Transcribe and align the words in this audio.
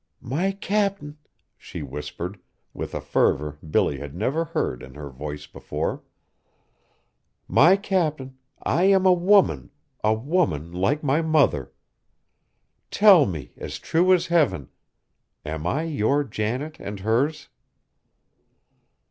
"My 0.23 0.51
Cap'n," 0.53 1.19
she 1.59 1.83
whispered, 1.83 2.39
with 2.73 2.95
a 2.95 3.01
fervor 3.01 3.59
Billy 3.61 3.99
had 3.99 4.15
never 4.15 4.45
heard 4.45 4.81
in 4.81 4.95
her 4.95 5.11
voice 5.11 5.45
before; 5.45 6.01
"my 7.47 7.75
Cap'n, 7.77 8.35
I 8.63 8.85
am 8.85 9.05
a 9.05 9.13
woman, 9.13 9.69
a 10.03 10.15
woman 10.15 10.71
like 10.71 11.03
my 11.03 11.21
mother. 11.21 11.71
Tell 12.89 13.27
me, 13.27 13.53
as 13.57 13.77
true 13.77 14.11
as 14.11 14.25
heaven, 14.25 14.69
am 15.45 15.67
I 15.67 15.83
your 15.83 16.23
Janet 16.23 16.79
and 16.79 17.01
hers?" 17.01 17.49